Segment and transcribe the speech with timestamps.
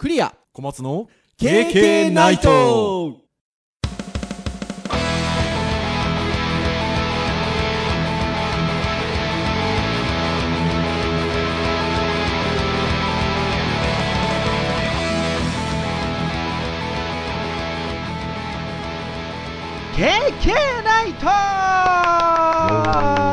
[0.00, 0.34] クリア。
[0.54, 3.18] 小松の KK ナイト。
[19.94, 21.12] ケーケーナイ
[23.24, 23.29] ト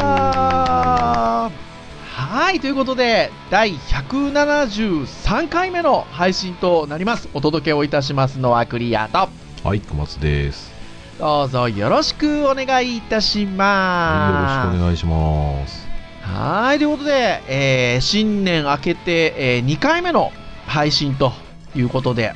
[2.48, 7.28] はい、ということで、第173回目の配信となります。
[7.34, 9.28] お届けをいたしますのはクリアと、
[9.66, 10.72] はい、小松です。
[11.20, 14.78] どうぞよろしくお願いいたしはい、よろしくます。
[14.78, 15.88] お願いします。
[16.22, 20.32] はい、ということで、えー新年明けて、え2回目の
[20.68, 21.34] 配信と
[21.76, 22.34] いうことで、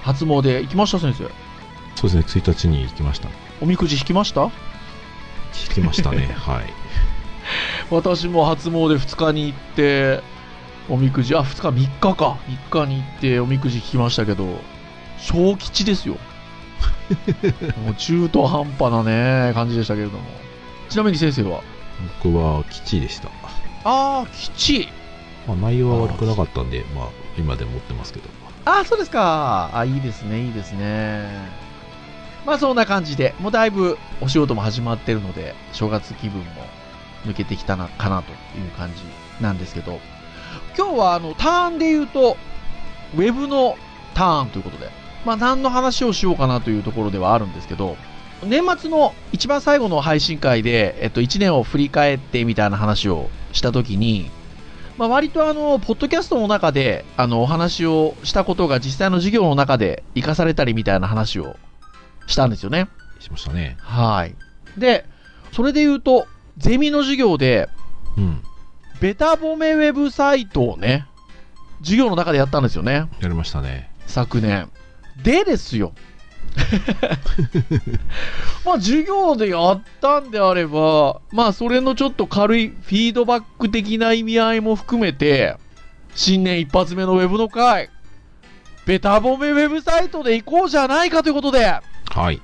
[0.00, 1.24] 初詣行きました先生。
[1.94, 3.28] そうですね、1日に行きました。
[3.60, 4.44] おみくじ引きました？
[4.44, 4.50] 行
[5.74, 6.64] きましたね、 はい。
[7.90, 10.22] 私も初詣2日に行って
[10.88, 12.38] おみくじあ2日3日か。
[12.70, 14.60] 3日に行っておみくじ引きましたけど
[15.18, 16.16] 小吉ですよ。
[17.84, 20.24] もう中途半端なね感じでしたけれども。
[20.88, 21.60] ちなみに先生は？
[22.22, 23.28] 僕は吉でした。
[23.84, 24.88] ああ吉。
[25.46, 28.28] まあ、内容は悪くなかったんで、まあ、今でも持ってますけど。
[28.64, 29.70] ああそうですか。
[29.72, 31.26] あいいですねいいですね。
[32.46, 36.46] まあそんな感じでもうだいぶお仕事も始まってるので正月気分も
[37.24, 38.34] 抜けてきたなかなとい
[38.66, 39.02] う感じ
[39.42, 40.00] なんですけど
[40.76, 42.36] 今日はあのターンで言うと
[43.14, 43.76] ウェブの
[44.14, 44.90] ターンということで
[45.24, 47.96] まあ何の話をしようかなというところではあるんですけど
[48.44, 54.30] 年末の一番最後の配信会で、えっと、1年を振り返ってみたいな話をしたときに、
[54.98, 61.56] まあ、割とあの、ポッドキャストの中で、あの、お話をしたことが実際の授業の中で活かされたりみたいな話を
[62.26, 62.88] したんですよね。
[63.20, 63.76] しましたね。
[63.80, 64.34] はい。
[64.76, 65.06] で、
[65.52, 66.26] それで言うと、
[66.58, 67.68] ゼミの授業で、
[68.16, 68.42] うん。
[69.00, 71.06] ベタ褒めウェブサイトをね、
[71.80, 73.08] 授業の中でやったんですよね。
[73.20, 73.90] やりましたね。
[74.06, 74.70] 昨年。
[75.22, 75.92] でですよ。
[78.64, 85.56] まあ授業でやったんであれば、まあそれのちょっと軽いフィードバック的な意味合いも含めて、
[86.14, 87.88] 新年一発目のウェブの会、
[88.86, 92.40] ベタ褒めウェブサイトで行こうじゃないかということで、はい。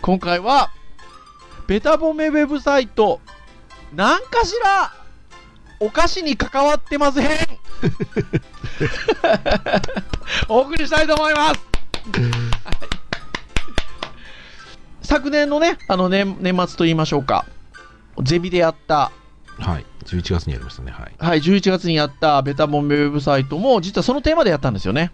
[0.00, 0.70] 今回は、
[1.68, 3.20] ベタ褒めウェブサイト、
[3.94, 4.90] なんかしら、
[5.78, 7.28] お菓子に関わってません
[10.48, 11.60] お送りしたいと思います
[15.02, 17.44] 昨年のね、あの年年末と言いましょうか、
[18.22, 19.12] ゼビでやった、
[19.58, 19.84] はい。
[20.06, 20.90] 11月にやりましたね。
[20.90, 21.14] はい。
[21.18, 25.12] はい、11月にやったベタ褒めウェブサイトも、実はそのテーマでやったんですよね。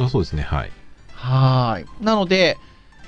[0.00, 0.42] あそうですね。
[0.42, 0.72] はい。
[1.14, 1.86] はーい。
[2.00, 2.56] なので、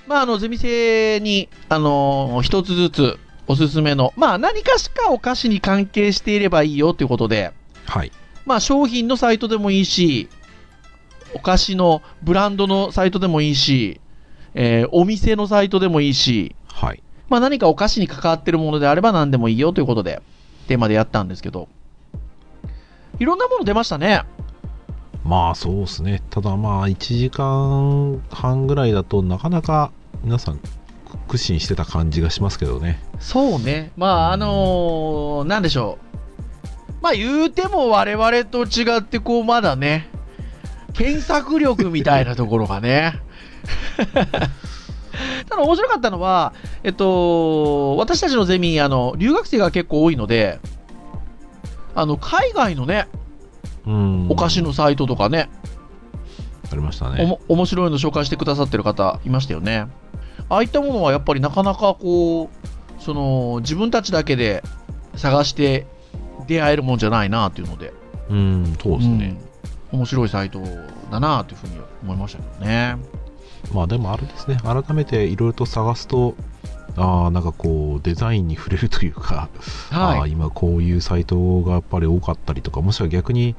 [0.07, 7.53] まあ、あの、ゼミ生に、あのー一つずつおすすめの、まあ、何かしかお菓子に関係していればいいよということで、
[7.87, 8.13] はい。
[8.45, 10.29] まあ、商品のサイトでもいいし、
[11.35, 14.01] お菓子のブランドのサイトでもいいし、
[14.55, 17.03] えーお店のサイトでもいいし、はい。
[17.29, 20.21] まあ、何かお菓子に関わってるものであれば何でもいいよということで、
[20.69, 21.69] テーマでやったんですけど、
[23.19, 24.23] いろんなもの出ましたね。
[25.25, 26.23] まあ、そうですね。
[26.31, 29.91] ただまあ、1時間半ぐらいだとなかなか
[30.23, 30.61] 皆さん
[31.29, 33.03] 苦心してた感じがしますけどね。
[33.21, 33.93] そうね。
[33.97, 36.05] まあ、あのーなんでしょう。
[37.03, 40.09] まあ、言うても我々と違って、こう、まだね、
[40.93, 43.21] 検索力みたいなところがね。
[45.49, 46.53] ただ面白かったのは、
[46.83, 50.59] えっと、私たちのゼミ、あの、留学生が結構多いので、
[51.95, 53.24] あの、海外のね、うん。
[53.87, 55.51] お菓子のサイトとかね、
[56.71, 57.27] ありましたおね。
[57.27, 59.87] も面白いの紹介してくださってる方いましたよね。
[60.49, 64.63] ああいったものはやっぱりなかなかこう、その自分たちだけで
[65.17, 65.87] 探して
[66.47, 67.93] 出会えるもんじゃないなというので、
[68.31, 69.37] うん、そうですね。
[69.39, 69.55] うん
[69.95, 70.61] 面白いサイト
[71.11, 72.97] だなというふうに思いましたけどね。
[73.73, 76.35] まあでもあれですね、改めていろいろと探すと、
[76.97, 79.49] ああ、なんかこう、デザインに触れるというか、
[79.91, 80.31] あ あはい。
[80.31, 83.57] 今こういうサイトがやっぱり多かったりとか、もしくは逆に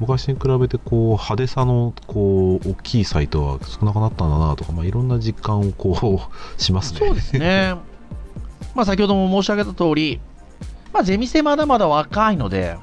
[0.00, 6.22] 昔に比べてこう派手さのこう大きいサイトは少なくなったんだなとか、まあ、いろんな実感をこ
[6.58, 7.00] うしますね。
[7.00, 7.74] そうですね。
[8.74, 10.20] まあ先ほども申し上げた通り、
[10.92, 12.76] まあゼミ生まだまだ若いので、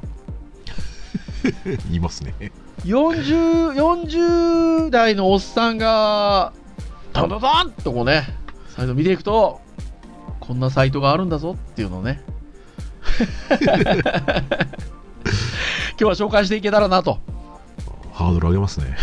[1.66, 2.34] 言 いますね。
[2.84, 6.54] 40、40代のおっさんが、
[7.14, 8.28] ドンドンドンとこうね、
[8.70, 9.62] サイト見ていくと、
[10.48, 12.22] こんなサイトがあるんだぞっていうのをね、
[15.98, 17.20] 今日は紹介していけたらなと
[18.16, 18.96] ハードル上げますね。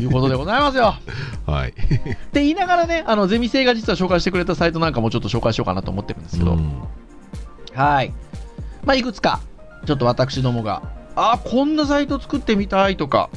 [0.00, 0.94] いうことでございますよ。
[1.44, 1.70] はい。
[1.70, 6.82] って言いながらね、あのゼミ生が実は紹介してくれたサイトなんかもちょっと紹介しようかなと思ってるんですけど、うん
[7.74, 8.12] はい。
[8.84, 9.40] まあ、いくつか、
[9.86, 10.82] ちょっと私どもが、
[11.16, 13.28] あ、こんなサイト作ってみたいとか、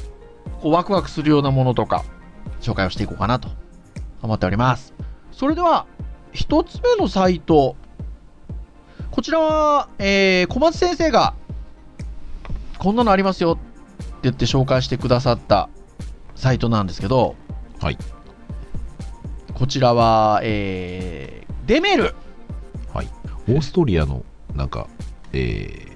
[0.62, 2.04] こうワクワクするようなものとか、
[2.62, 3.50] 紹介をしていこうかなと
[4.21, 4.94] 思っております。
[5.31, 5.88] それでは、
[6.33, 7.75] 一つ目のサイト。
[9.12, 11.35] こちらは、えー、小松先生が、
[12.80, 13.62] こんなのありますよって
[14.24, 15.69] 言って紹介してくださった
[16.35, 17.35] サイトなんですけど、
[17.80, 17.97] はい。
[19.53, 22.15] こちらは、えー、デメル。
[22.91, 23.09] はい。
[23.47, 24.25] オーストリアの、
[24.56, 24.88] なんか、
[25.33, 25.88] え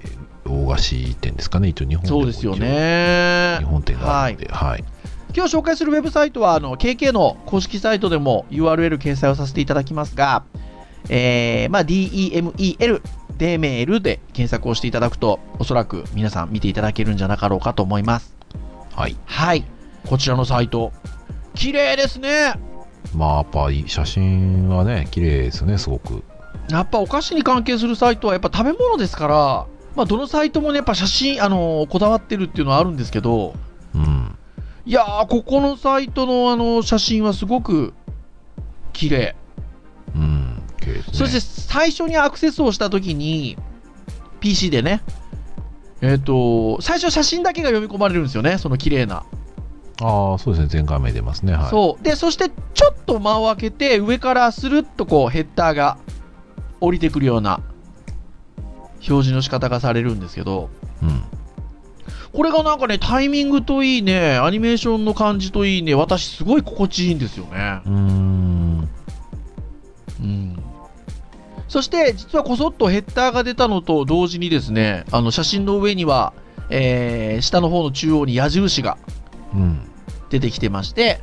[0.44, 1.68] ー、大菓子店ですかね。
[1.68, 3.56] 一応日本そうですよね。
[3.58, 4.84] 日本店があるので、はい。
[5.34, 10.44] 今日紹介するウェブサイトは、あの、KK の公式サイトでも URL 掲載をさせていただきますが、
[11.08, 13.02] えー、まあ、DEMEL、
[13.36, 18.34] デメールで検索をしていただくと、おそらく皆さん見ていただけるんじゃなかろうかと思います。
[18.94, 19.16] はい。
[19.26, 19.64] はい。
[20.06, 20.92] こちらのサイト。
[21.54, 22.54] 綺麗ですね。
[23.14, 26.24] まあ、やっぱり写真はね、綺麗ですね、すごく。
[26.70, 29.66] やっぱお菓子に関係するサイトはやっぱ食べ物ですから、
[29.96, 33.67] まあ、どのサイトもね、やっぱ写真、あのこだわってるっていうのはあるんですけど、うん。
[34.88, 37.92] いやー、ここのサイトのあの写真はすごく
[38.94, 39.36] 綺麗。
[40.16, 40.62] うん。
[40.80, 41.12] 綺麗ですね。
[41.12, 43.58] そして最初にアクセスをしたときに、
[44.40, 45.02] PC でね、
[46.00, 49.26] えっ、と、最初写真だけが読み込まれるんですよね、その綺麗な。
[50.00, 50.68] ああ、そうですね。
[50.68, 51.52] 全画面出ますね。
[51.52, 51.70] はい。
[51.70, 52.02] そう。
[52.02, 55.98] で、そしてちょっと間を空けて、上からスルッとこうヘッダーが
[56.80, 57.60] 降りてくるような
[59.06, 60.70] 表示の仕方がされるんですけど、
[61.02, 61.24] うん。
[62.32, 67.80] これがなんかね、タイミングといいね、アニメーションの感じといいね、私すごい心地いいんですよね。
[67.86, 68.88] うーん。
[70.20, 70.62] うん。
[71.68, 76.32] そして、実はこそっとヘッダーが出たのと同時にですね、あの写真の上には、
[76.70, 78.98] えー、下の方の中央に矢印が
[79.54, 79.80] うん。
[80.30, 81.20] 出てきてまして、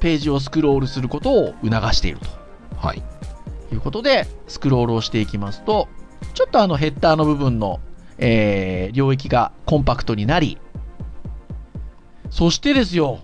[0.00, 2.18] ページをスクロールすることを促している
[2.76, 3.02] はい。
[3.68, 5.88] ということで、スクロールをしていきますと、
[6.34, 7.80] ちょっとあのヘッダーの部分の、
[8.24, 10.56] えー、領域がコンパクトになり、
[12.30, 13.18] そしてですよ、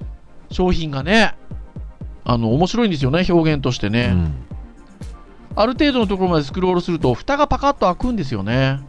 [0.51, 1.37] 商品がね、
[2.25, 4.11] あの、面白いんですよね、表現としてね。
[4.13, 4.35] うん。
[5.55, 8.81] ある程度のところまでスクロールすると、蓋がパカッと開くんですよね。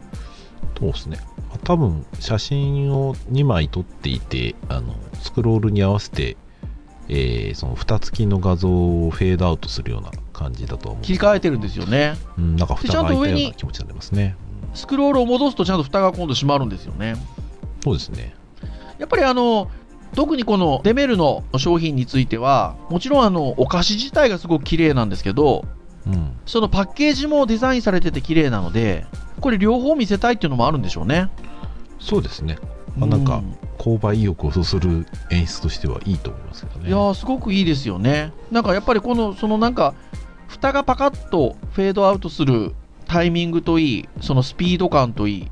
[0.80, 1.18] そうですね。
[1.48, 6.36] まあ多分、写真を2枚撮っていて、あの、スクロールに合わせて、
[7.08, 11.04] えー、その蓋付きの画像をフェードアウトするような感じだとは思う。
[11.04, 12.14] 切り替えてるんですよね。
[12.36, 14.36] うん、なんか蓋が開いたような気持ちになりますね。
[14.74, 17.14] スクロールを戻すとちゃんと蓋が今度閉まるんですよね。
[17.82, 18.34] そうですね。
[18.98, 19.70] やっぱりあの、
[20.14, 25.64] 特にこのデメルの商品については、もちろんあの、お菓子自体がすごく綺麗なんですけど、
[26.06, 26.32] うん。
[26.46, 29.06] そのパッケージもデザインされてて綺麗なので、
[29.40, 31.30] これ両方見せたいっていうのもあるんでしょうね。
[31.98, 32.58] そうですね。
[32.96, 33.42] まあなんか
[33.78, 36.88] う購買意欲をそそる演出としてはいいと思いますけどね。
[36.88, 38.32] いやー、すごくいいですよね。
[38.50, 39.94] なんかやっぱりこの、そのなんか、
[40.48, 42.74] 蓋がパカッとフェードアウトする
[43.10, 45.50] タイミングといい、そのスピード感といい、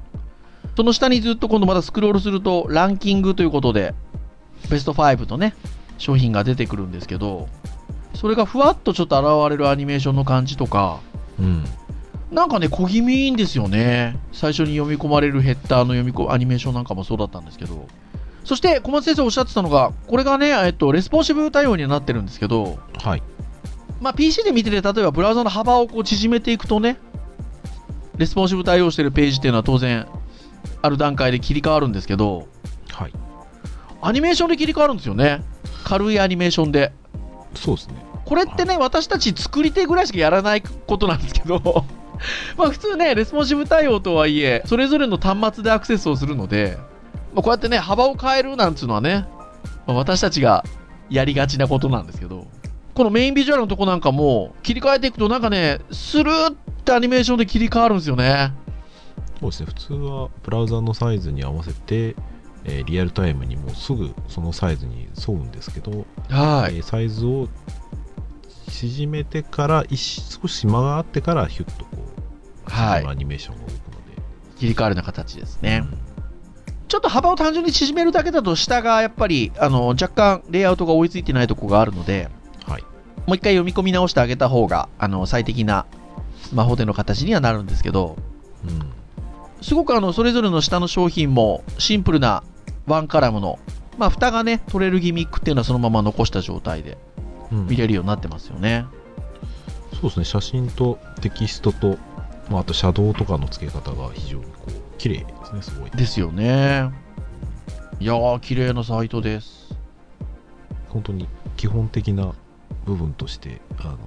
[0.76, 3.96] その下にずっと今度またスクロールすると、ランキングということで、
[4.70, 5.56] ベスト5とね、
[5.98, 7.48] 商品が出てくるんですけど、
[8.14, 11.00] それがふわっとちょっと現れるアニメーションの感じとか、
[11.40, 11.64] うん。
[12.30, 14.16] なんかね、小気味いいんですよね。
[14.30, 17.88] 最初に読み込まれるヘッダーの読み込みアニメーションなんかもそうだったんですけど。
[18.44, 23.22] そして、小松先生おっしゃってたのが、これがね、えっと、レスポンシブ対応にはなってるんですけど、はい。
[24.00, 26.98] まあ、PC で見てて、例えばブラウザの幅をこう縮めていくとね、
[28.18, 30.06] レスポンシブ対応してるページっていうのは当然、
[30.82, 32.48] ある段階で切り替わるんですけど、
[32.90, 33.12] はい。
[34.02, 35.42] アニメーションで切り替わるんですよね。
[35.84, 36.92] 軽いアニメーションで。
[37.54, 37.94] そうですね。
[38.24, 41.84] これってね、私たち作り手ぐらいしかやらないことなんですけど、
[42.58, 46.76] まあ普通ね、レスポンシブ対応とはいえ、それぞれの端末でアクセスをするので、
[47.34, 49.26] まあ、こうやってね、幅を変えるなんつうのはね、
[49.86, 50.64] まあ私たちが
[51.08, 52.46] やりがちなことなんですけど、
[52.98, 58.52] このメインビジュアルのとこなんかも、切り替えていくとなんかね、スルーってアニメーションで切り替わるんですよね。
[59.38, 59.66] そうですね。
[59.66, 62.16] 普通はブラウザのサイズに合わせて、
[62.64, 66.78] えーリアルタイムにもうすぐそのサイズに沿うんですけど、はい。
[66.78, 67.46] えーサイズを
[68.68, 72.02] 縮めてから一少し間があってからヒュッとこ
[72.66, 74.20] う、はいアニメーションが動くので、
[74.56, 75.84] 切り替わるような形ですね。
[76.88, 82.37] ちょっと幅を単純に縮めるだけだと、下がやっぱり、あの、若干レイアウトが追いついてないとこがあるので、はい。
[83.28, 85.84] もう一回読み込み直してあげた方が、あの、最適な
[86.40, 88.16] スマホでの形にはなるんですけど、
[88.64, 88.90] うん。
[89.60, 92.42] すごくあの、それぞれの下の商品もシンプルな
[92.86, 93.58] ワンカラムの、
[93.98, 96.96] まあ、蓋がね、取れるギミックっていうのはそのまま残した状態で
[97.52, 98.86] うん見れるようになってますよね。
[99.92, 100.24] そうですね。
[100.24, 101.98] 写真とテキストと、
[102.48, 105.90] まあ、あとシャドウとかの付け方が非常にこう、綺麗ですね、すごい。
[105.90, 106.90] ですよね。
[108.00, 109.76] いやー、綺麗なサイトです。
[110.88, 112.32] 本当に基本的な
[112.84, 113.98] 部分として、あの、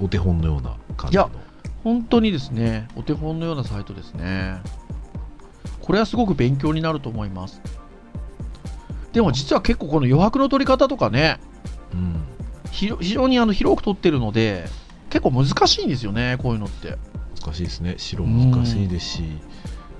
[0.00, 1.40] お手本のような感じのいや。
[1.84, 4.60] 本当にですね、お手本のようなサイトですね。
[5.80, 7.60] これはすごく勉強になると思います。
[9.12, 11.40] でも実は結構この余白の取り方とかね、
[11.92, 12.22] うん。
[12.70, 14.64] ひろ非常にあの広く取ってるので、
[15.10, 16.96] 結構難しいんですよね、こういうのって。
[17.44, 17.94] 難しいですね。
[17.98, 19.24] 白難しいですし、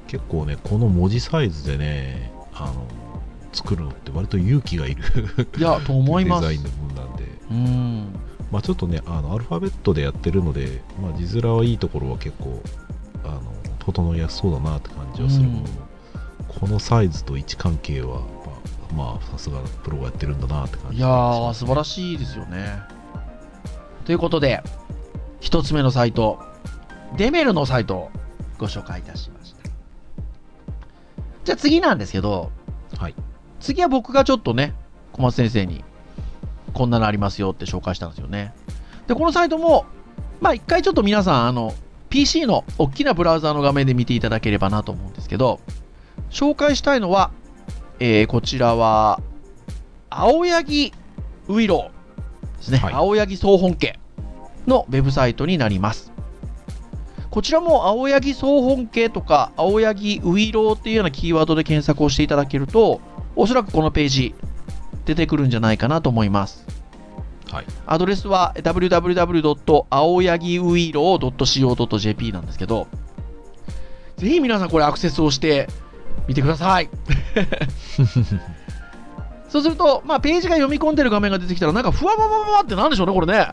[0.06, 2.86] 結構ね、この文字サイズでね、あの、
[3.52, 5.02] 作るのって割と勇気がいる
[5.58, 6.48] いや、と思います。
[6.48, 7.31] デザインの分なんで。
[7.52, 8.14] うん。
[8.50, 12.62] まあちょっとね、あの、アルファベットでやってるので、まあ字面はいいところは結構、
[13.24, 13.42] あの、
[13.78, 15.68] 整いやすそうだなって感じはするものの、
[16.48, 18.20] このサイズと位置関係は、
[18.94, 22.18] まあ、まあさすがプロがやってるんだなって感じいやー、素晴らしい。
[22.18, 22.80] ですよね。
[24.04, 24.62] ということで、
[25.40, 26.38] 一つ目のサイト、
[27.16, 28.10] デメルのサイトを
[28.58, 29.70] ご紹介いたしました。
[31.44, 32.50] じゃあ次なんですけど、
[32.96, 33.14] はい。
[33.60, 34.74] 次は僕がちょっとね、
[35.12, 35.84] 小松先生に、
[36.72, 38.54] こんなのありますよって紹介したんですよね。
[39.06, 39.86] で、このサイトも、
[40.40, 41.74] まあ一回ちょっと皆さん、あの、
[42.08, 45.60] PC の大きなブラウザーの画面で見ていただければなと思うんですけど、
[46.30, 47.30] 紹介したいのは、
[48.00, 49.20] えーこちらは、
[50.10, 50.92] 青柳
[51.48, 52.78] ウイローですね。
[52.78, 53.98] はい青柳総本家
[54.66, 56.12] のウェブサイトになります。
[57.30, 63.00] こちらも青柳総本家とか青柳ウイローっていうようなキーワードで検索をしていただけると、
[63.36, 64.34] おそらくこのページ
[65.04, 66.66] 出てくるんじゃないかなと思います。
[67.50, 67.64] はい。
[67.86, 69.86] アドレスは www.
[69.90, 72.86] 青柳ウイロー .co.jp なんですけど、
[74.16, 75.68] ぜひ皆さんこれアクセスをして
[76.28, 76.88] みてください。
[79.48, 83.48] そうすると、まあ、ページが読み込んでる画面が出てきたら、なんか、ふわわわわわってなんでしょうね、これね。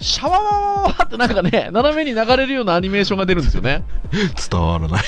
[0.00, 3.82] シャワワワワワってなんかね、斜めに流れるようなアニメーションが出るんですよね。
[4.50, 5.02] 伝わらない。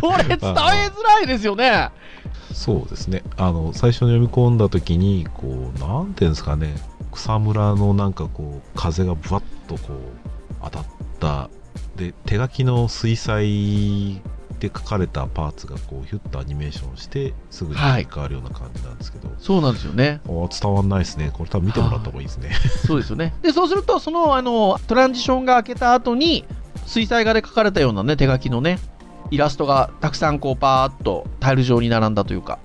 [0.00, 1.88] これ伝えづらいですよね。
[2.56, 3.22] そうですね。
[3.36, 6.74] あの、最初に読み込んだ時に、こう、なんていうんですかね、
[7.12, 9.98] 草むらのなんかこう、風がぶわっとこう、
[10.64, 10.84] 当たっ
[11.20, 11.50] た、
[11.96, 14.22] で、手書きの水彩
[14.58, 20.22] で書かれたパーツがこう、ヒュッとアニメーションして、すぐに切り替わるような感じなんですけど、そうなんですよね。
[20.26, 21.30] 伝わんないですね。
[21.34, 22.52] これ多分見てもらった方がいいですね。
[22.86, 23.34] そうですよね。
[23.42, 26.46] で、そうすると、その、あの、トランジションが開けた後に、
[26.86, 28.78] 水彩画で描かれたようなね、手書きのね、
[29.30, 32.58] イラストがたくさんこう、パーッとタイル上に並んだというか、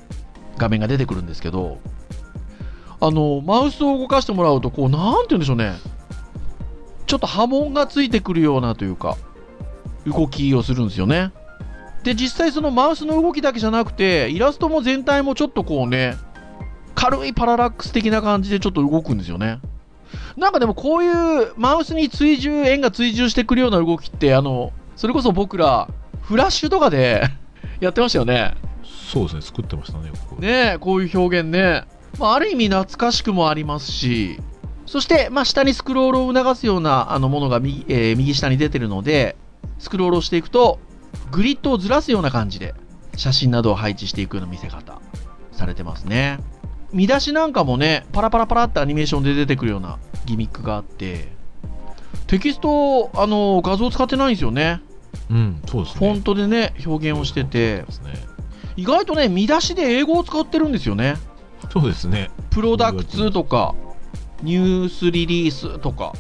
[0.57, 1.79] 画面が出てくるんですけど、
[2.99, 5.73] あの、マウスを動かしてもらうと、こう、なんて言うんでしょうね。
[7.07, 9.17] ちょっと波紋がついてくるようなというか、
[10.05, 11.31] 動きをするんですよね。
[12.03, 16.15] で、実際そのマウスの動きだけじゃなくて、イラストも全体もちょっとこうね、
[16.95, 19.59] 軽いパララックス的な感じでちょっと動くんですよね。
[20.37, 25.87] なんかでもこういうマウスに追従、円が追従してくるような動きって、あの、それこそ僕ら、
[26.21, 27.23] フラッシュとかで
[27.79, 28.55] やってましたよね。
[28.83, 30.41] そうですね、作ってましたね、よく。
[30.41, 31.83] ねえ、こういう表現ね。
[32.19, 34.39] まあ、ある意味懐かしくもありますし、
[34.85, 39.35] そして、まあ、下にスクロールを促すようなあのものが右,、えー右下に出てるので、
[39.79, 40.79] スクロールをしていくと、
[41.31, 42.73] グリッドをずらすような感じで、
[43.15, 44.99] 写真などを配置していくような見せ方、
[45.51, 46.39] されてますね。
[46.93, 51.31] 見出しなんかもね、パラパラパラってアニメーションで出てくるようなギミックがあって、
[52.27, 54.81] テキスト、あの、画像使ってないんですよね。
[55.29, 56.07] うん、そうですね。
[56.07, 57.85] フォントでね、表現をしてて、ね。
[58.75, 61.15] 意外とね、見出しで英語を使ってるんですよね。
[61.71, 62.31] そうですね。
[62.49, 63.75] プロダクツとか、
[64.43, 66.13] ニュースリリースとか。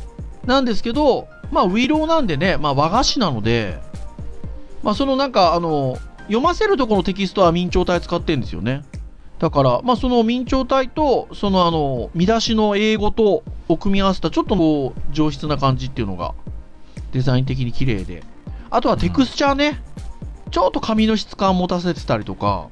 [0.45, 3.79] なんですけど、まあ、ウィローなんでね、まあ、和菓子なので、
[4.83, 8.83] まあ、そのなんか、あの、読ませるところのテキストは明朝体使ってるんですよね。
[9.39, 16.33] だから、まあ、その明朝体と、そのあの、見出しの英語とを組み合わせた、ちょっとこう、上質な感じっていうのが、
[17.11, 18.23] デザイン的に綺麗で。
[18.71, 19.83] あとはテクスチャーね、
[20.49, 22.69] ちょっと紙の質感持たせてたりとか、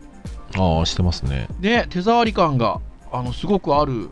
[0.57, 1.47] ああ、してますね。
[1.59, 4.09] ね、手触り感があのすごくある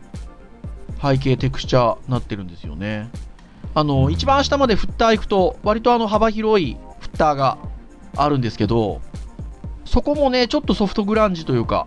[1.02, 3.10] 背景テクスチャーになってるんですよね。
[3.74, 7.58] あの、うん一番下までフッター行くと割とあの幅広いフッターが
[8.16, 9.00] あるんですけど
[9.84, 11.86] そこもねちょっとソフトグランジというか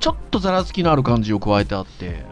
[0.00, 2.24] ちょっとざらつきのある感じを加えてあって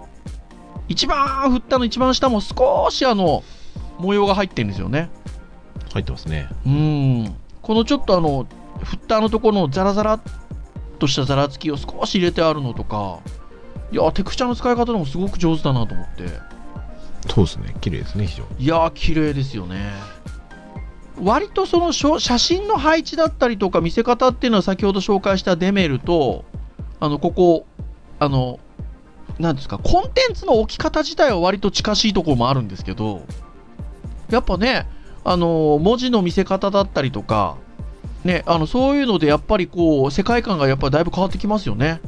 [0.89, 3.45] 一番フッターの一番下も少しあの
[3.99, 5.11] 模様が入ってるんですよね。
[5.93, 6.49] 入ってますね。
[6.67, 7.37] うん。
[7.63, 8.47] このちょっとあの、
[8.83, 10.21] フッターのところのザラザラっ
[11.01, 13.19] としたザラつきを少し入れてあるのとか、
[13.91, 16.29] いや、テクスチャーの使い方でもすごく上手だなと思って。
[17.29, 17.75] そうですね。
[17.81, 18.65] 綺麗ですね、非常に。
[18.65, 19.93] いやー、綺麗ですよね。
[21.21, 26.45] 割とその写真の配置だったりとか見せ方っていうのは先ほど紹介したデメルと、
[27.01, 27.67] あの、ここ、
[28.19, 28.61] あの、
[29.39, 33.23] なんですか、コンテンツの置き方自体は割と近しいところもあるんですけど、
[34.31, 34.87] やっぱね、
[35.25, 37.57] あの、文字の見せ方だったりとか、
[38.25, 42.01] ね、あの、そういうのでやっぱりこう、世界観がやっぱりだいぶ変わってきますよね。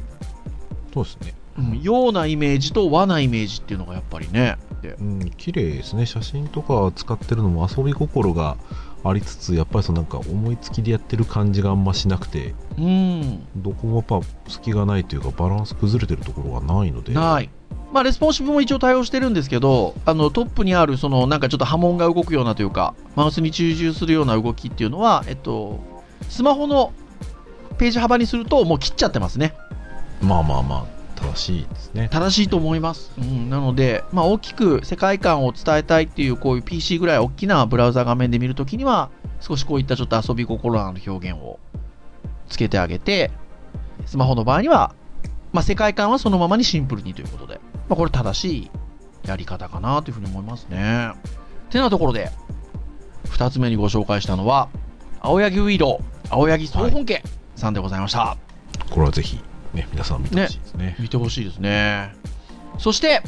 [0.93, 1.35] そうですね。
[1.59, 4.57] うん、洋なイメージと和なイメージっていうのがやっぱりね。
[4.81, 6.07] でうん、綺麗ですね。
[6.07, 8.57] 写真とか使ってるのも遊び心が
[9.05, 13.47] ありつつやっぱりそのなんか思いつきでやってる感じがあんましなくてうん。
[13.57, 17.51] どこもやっぱ隙がないというかバランス崩れてるところがないのでない。
[17.93, 25.79] まあ、レスポンシブも一応対応してるんですけど、あのトップにある、そのなんかちょっと波紋が動くようなというか、マウスに追従するような動きっていうのは、えっと、
[26.29, 26.93] スマホの
[27.79, 29.55] ページ幅にすると、もう切っちゃってますね。
[30.23, 33.13] まあまあまあ正しいですね正しいと思います。
[33.19, 41.59] うん、なので、まあ、大きく世界観を伝えたいっていう、こういう PC ぐらい大きなブラウザ画面で見るときには、少しこういったちょっと遊び心のある表現を
[42.49, 43.31] つけてあげて、
[44.07, 44.95] スマホの場合には、
[45.53, 47.61] まあ、世界観はそのままにシンプルにということで、
[47.93, 48.71] まあ、これ正しい
[49.29, 51.13] やり方かなというふうに思いますね。
[51.69, 52.31] てなところで、
[53.29, 54.71] 二つ目にご紹介したのは、
[55.21, 57.23] 青柳ウィード、青柳総本家
[57.55, 58.39] さんでございました。
[58.89, 59.43] これはぜひ
[59.75, 62.15] ね皆さん見てほしいですね見てほしいですね。
[62.79, 63.21] そして、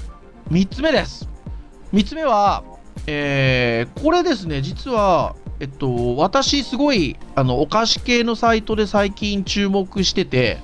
[0.50, 1.28] 3つ目です。
[1.92, 2.64] 3つ目は、
[3.06, 10.62] えーこれですね、実は、えっと、私、すごい、あの、お菓子系のサイトで最近注目してて、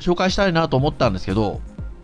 [0.00, 1.60] 紹介したいなと思ったんですけど、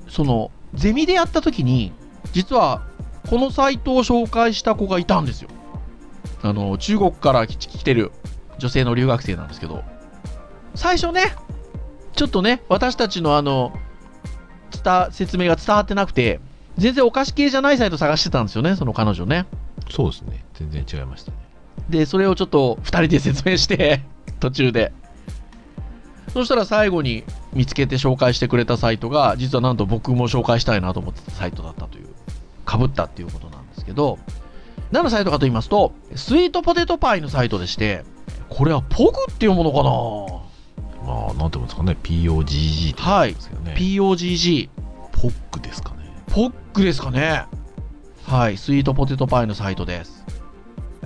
[0.07, 1.93] その、ゼミでやった時に、
[2.33, 2.87] 実は、
[3.29, 5.49] このサイトを紹介した子がいたんですよ。
[6.43, 8.11] あの、中国から来来てる
[8.59, 9.83] 女性の留学生なんですけど、
[10.75, 11.35] 最初ね、
[12.15, 13.73] ちょっとね、私たちのあの、
[14.83, 16.41] 伝説明が伝わってなくて、
[16.79, 19.47] 全然お菓子系じゃないサイト探してたんですよね、その彼女ね。
[19.91, 21.37] そうですね全然違いましたね
[21.91, 24.03] で、それをちょっと2人で説明して、
[24.41, 24.93] 途中で。
[26.33, 32.07] そしたら最後に見つけて紹介してくれたサイトが、実はなんと僕も紹介したいなと思ってたサイトだったという、
[32.65, 34.19] かぶったっていうことなんですけど、
[34.91, 38.05] 何のサイトかと言いますと、スイートポテトパイのサイトでして、
[38.49, 41.13] これはポグっていうものかな？
[41.13, 43.29] まあなんていうんですかね？POGG ってはい。
[43.29, 44.69] 言うんですけどね、POGG。
[45.13, 45.97] ポックですかね？
[46.29, 47.45] ポックですかね？
[48.25, 50.22] はい、スイートポテトパイのサイトです。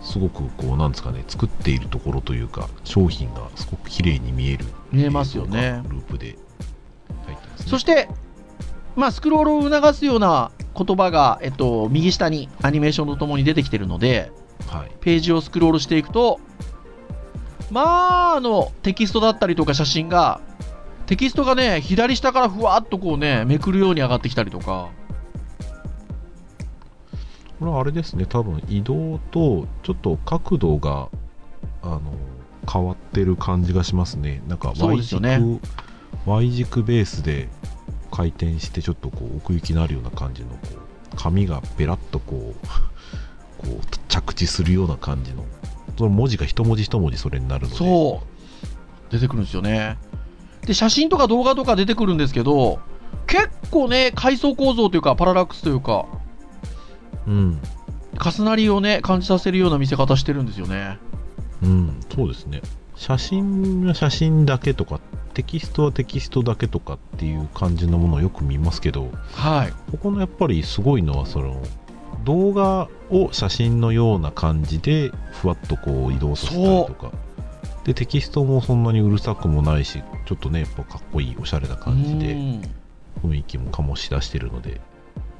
[0.01, 5.81] すごくこうなんですかね作っているところというか商品がすごく綺麗に見える見えますよね。
[5.87, 6.37] ループで
[7.25, 8.09] 入ってますねそして、
[8.95, 14.31] まあ、スクロールを促すような言葉が、えっと、右下にアニメーションとともに出てきてるので、
[14.67, 14.91] はい。
[14.99, 16.39] ページをスクロールしていくと、
[17.71, 20.41] まあ、あの、テキストだったりとか写真が、
[21.05, 24.89] テキストがね、左下からふわっとこうね、めくるように上がってきたりとか、
[27.59, 28.25] これはあれですね。
[28.25, 31.09] 多分移動とちょっと角度が
[31.83, 32.01] あの
[32.67, 34.41] 変わってる感じがしますね。
[34.47, 35.59] なんかね
[36.25, 37.49] Y 軸ベースで
[38.11, 40.57] 回転してちょっとこう奥行きのあるような感じのこ
[41.13, 42.67] う紙がペラッとこう
[43.57, 45.45] こう着地するような感じの。
[45.97, 47.77] その文字が一文字一文字それになるので。
[47.77, 49.97] そう、出てくるんですよね。
[50.65, 52.79] で、写真とか動画とか出てくるんですけど、
[53.27, 56.05] 結構ね、階層構造というか、パララックスというか、
[57.27, 57.61] うん。
[58.23, 60.97] 重なりをね、感じさせるような見せ方してるんですよね。
[61.61, 61.99] うん。
[62.13, 62.61] そうですね。
[62.95, 64.99] 写真は写真だけとか
[65.31, 69.73] テキストはテキストだけとかっていう感じのものをよく見ますけどはい。
[69.91, 71.61] ここのやっぱりすごいのはその
[72.23, 77.11] 動画を写真のような感じでふわっとこう移動させたりとか
[77.83, 82.61] でテキストもそんなにうるさくもないしちょっとねやっぱかっこいいおしゃれな感じでうん
[83.23, 84.81] 雰囲気も醸し出してるので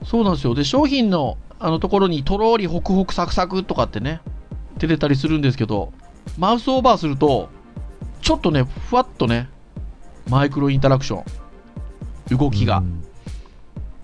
[0.04, 0.56] そうなんですよ。
[0.56, 4.22] で、商品のあのところにとろーりホクホクサクサクとかってね、
[4.78, 5.94] 出てたりするんですけど、
[6.38, 7.50] マウスオーバーすると、
[8.22, 9.48] ちょっとね、ふわっとね、
[10.32, 11.26] マイクロインタラクショ
[12.34, 13.04] ン、動きがうん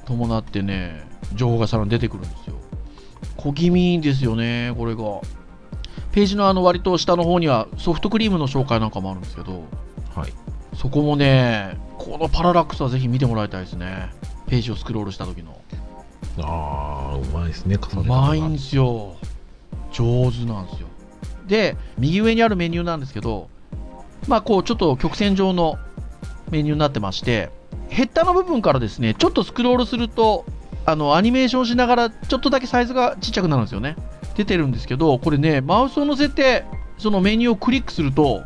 [0.05, 2.55] 伴ってね、情報がさらに出てくるんですよ。
[3.37, 5.03] 小気味いいんですよね、これが。
[6.11, 9.63] ページのあの割と下の方にはソフトクリームの紹介なんかもあるんですけど、
[10.13, 10.33] はい
[10.75, 14.09] そこもね、このパララックスはぜひ見てもらいたいですね。
[14.47, 15.61] ページをスクロールした時の。
[16.39, 19.15] ああうまいですね重うね方がまいんですよ。
[19.93, 20.87] 上手なんですよ。
[21.47, 23.49] で、右上にあるメニューなんですけど、
[24.27, 25.79] まあこうちょっと曲線状の
[26.49, 27.49] メニューになってまして、
[27.89, 30.45] ヘッダーの部分からですね、ちょっとスクロールすると、
[30.85, 33.95] あの、アニメーションしながら、ちょっとだけサイズがちっちゃくなるんですよね。
[34.35, 36.63] 出てるんですけど、これね、マウスを乗せて、
[36.97, 38.43] そのメニューをクリックすると、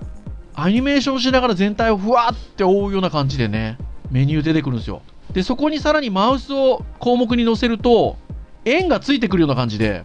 [0.54, 3.78] アニメーションしながら全体をふわーって覆うような感じでね、
[4.10, 5.02] メニュー出てくるんですよ。
[5.32, 8.18] で、そこにさらにマウスを項目に載せると、
[8.66, 10.04] 円がついてくるような感じで、はいはい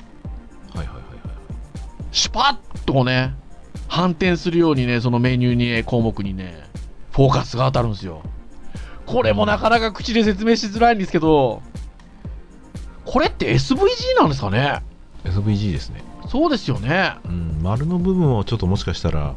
[0.76, 0.88] はいはい。
[2.12, 3.34] シュパッとね、
[3.88, 6.64] 反転するようにね、そのメニューにね、項目にね、
[7.16, 8.22] フォーカスが当たるんですよ。
[9.06, 11.62] これもなかなか口で説明しづらいんですけど、
[13.06, 14.82] これって SVG なんですかね
[15.24, 16.04] ？SVG ですね。
[16.28, 17.14] そうですよね。
[17.24, 19.34] うん、丸の部分はちょっともしかしたら、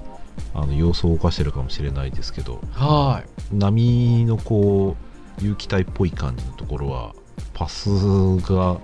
[0.53, 4.97] あの様相を犯してるかもしれないですけど、は波のこ
[5.39, 7.13] う、有機体っぽい感じのところは、
[7.53, 7.87] パス
[8.41, 8.81] が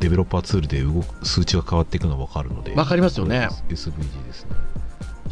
[0.00, 4.50] デベロッパーツールで動く数値が変わっていくのが分かるので、わかりますよね SVG ですね。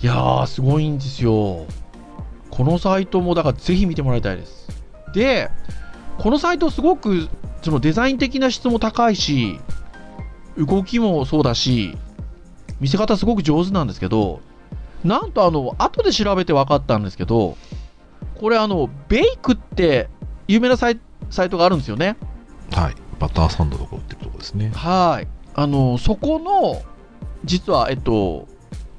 [0.00, 0.04] い。
[0.04, 1.66] いやー、すごいんですよ。
[2.60, 4.68] このサイトも、だからぜひ見てもらいたいです。
[5.14, 5.50] で、
[6.18, 7.30] このサイトすごく、
[7.62, 9.58] そのデザイン的な質も高いし、
[10.58, 11.96] 動きもそうだし、
[12.78, 14.42] 見せ方すごく上手なんですけど、
[15.04, 17.56] なんとあの、後で調べて分かったんですけど、
[18.38, 20.10] これあの、ベイクって
[20.46, 22.18] 有名なサイサイトがあるんですよね。
[22.72, 22.94] はい。
[23.18, 24.70] バターサンドとか売ってるところですね。
[24.74, 25.28] はい。
[25.54, 26.82] あの、そこの、
[27.42, 28.46] 実は、えっと、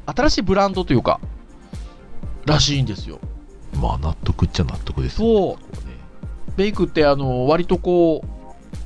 [0.08, 1.20] 新しいブランドというか、
[2.48, 3.20] らしいんですよ。
[3.76, 5.34] まあ、納得っちゃ納得ですよね。
[5.34, 5.82] そう
[6.58, 8.28] ベイクって、あの、割とこう、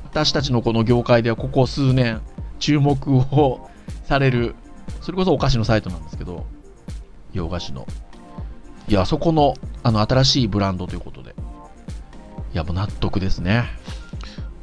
[0.04, 2.22] 私たちのこの業界ではここ数年、
[2.58, 3.68] 注目を
[4.04, 4.54] される、
[5.00, 6.46] それこそお菓子のサイトなんですけど、
[7.32, 7.86] 洋菓子の。
[8.88, 11.30] いや、そこの、あの、新しいブランドということで。
[11.30, 13.64] いや、もう納得ですね。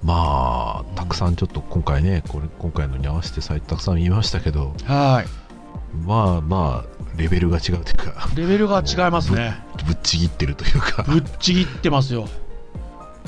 [0.01, 5.97] まあ、たくさんちょっと今回ね、これ今回のに合わせてサイトたくさん見ましたけど、はい。
[6.05, 9.55] まあまあ、レベルが違うというか、レベルが違いますね。
[9.85, 12.27] ぶっちぎってるというか、ぶっちぎってますよ。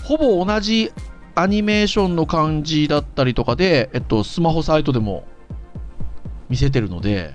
[0.04, 0.92] ほぼ同じ
[1.36, 5.26] アニメーションの感じだったりとかで、えっと、スマホサイトでも
[6.50, 7.34] 見せてるので、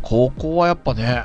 [0.00, 1.24] ここはやっぱね、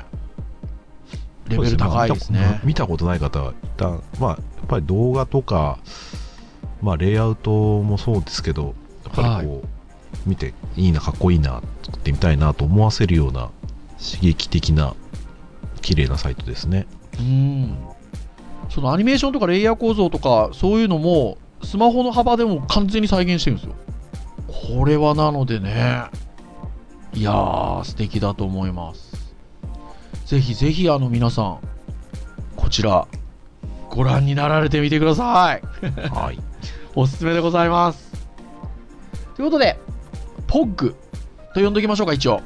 [1.48, 2.60] レベル高いですね。
[2.64, 5.78] 見たことない方は一旦、まあ、やっぱり動画とか、
[6.82, 13.50] まあ、レイアウトもそうですけど、やっぱりこう、見ていいな、かっこいいな、作ってみたいなと思わせるような
[13.98, 14.94] 刺激的な、
[15.82, 16.86] 綺麗なサイトですね。
[17.18, 17.78] うん。
[18.68, 23.74] そのアニメーションとかレイヤー構造とか、そういうのも、スマホの幅でも完全に再現してるんですよ。
[24.76, 26.04] これはなのでね、
[27.14, 29.34] いやー、素敵だと思います。
[30.26, 31.58] ぜひぜひ、あの皆さん、
[32.56, 33.08] こちら、
[33.90, 35.62] ご覧になられてみてください。
[36.10, 36.38] はい。
[36.94, 38.12] おすすめでございます。
[39.34, 39.78] ということで、
[40.46, 40.96] ポッグ
[41.54, 42.42] と呼んどきましょうか、一応。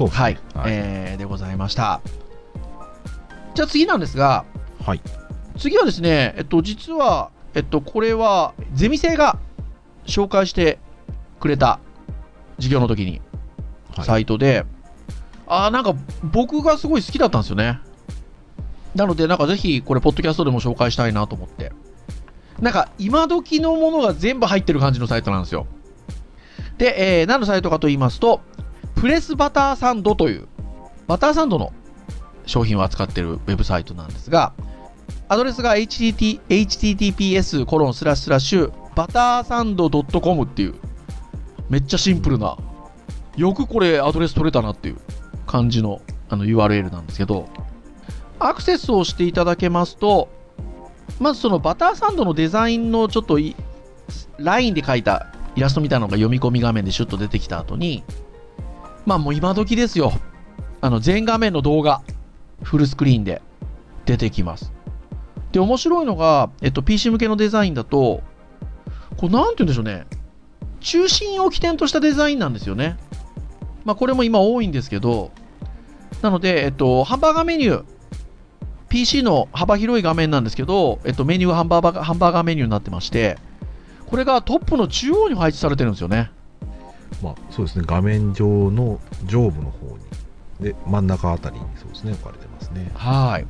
[0.00, 0.38] そうですねはい。
[0.54, 0.72] はい。
[0.72, 2.00] えー、でございました。
[3.54, 4.46] じゃあ次なんですが、
[4.84, 5.02] はい。
[5.58, 9.38] 次はですね、えっと、実は、えっと、これは、ゼミ生が
[10.06, 10.78] 紹介して
[11.38, 11.80] くれた
[12.56, 13.20] 授業の時に、
[13.94, 14.64] はいサイトで、
[15.46, 17.80] ああ、なんか僕がすごい好きだったんですよね。
[18.94, 21.72] なので、なんかぜひ、これ、ポッドキャストでも紹介したいなと思って。
[22.60, 25.66] なんか、今時のものが全部入ってる感じのサイトなんですよ。
[26.78, 28.40] で、えー、何のサイトかと言いますと、
[29.00, 30.46] プレスバターサンドという、
[31.06, 31.72] バターサンドの
[32.44, 34.52] 商品を扱っているウェブサイトなんですが、
[35.26, 40.74] アドレスが https コロンスラッシュスラッシュバターサンド .com っていう、
[41.70, 42.58] めっちゃシンプルな、
[43.38, 44.98] よくこれアドレス取れたなっていう
[45.46, 47.48] 感じのあの URL なんですけど、
[48.38, 50.28] アクセスをしていただけますと、
[51.18, 53.38] まずそのバターサンドのデザインのちょっと
[54.36, 58.04] ラインで描いたイラストみたいなのが読み込み画面でシュッと出てきた後に、
[59.10, 60.12] まあもう今時ですよ。
[60.80, 62.00] あの全画面の動画、
[62.62, 63.42] フルスクリーンで
[64.04, 64.72] 出てきます。
[65.50, 68.22] で、面白いのが、えっと、PC 向けのデザインだと、
[69.16, 70.06] こう、なんて言うんでしょうね。
[70.78, 72.98] 中心を起点としたデザインなんですよね。
[73.84, 75.32] まあ、これも今多いんですけど、
[76.22, 77.84] なので、えっと、ハンバーガーメニュー、
[78.90, 83.38] PC の幅広い画面なんですけど、えっと、メニューハンバーガーハンバーガーメニューになってまして、
[84.06, 86.30] これがトップの中央に配置されてるんですよね。
[87.22, 87.84] まあ、そうですね。
[87.86, 89.98] 画面上の上部の方に、
[90.60, 92.90] で、真ん中あたりにそうですね、置かれてますね。
[92.94, 93.46] はい。